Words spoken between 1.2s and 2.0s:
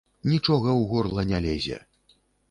не лезе.